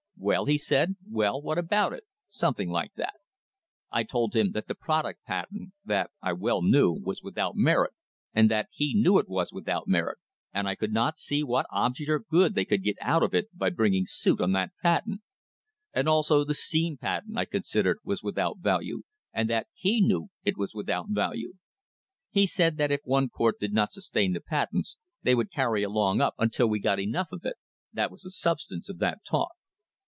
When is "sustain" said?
23.91-24.33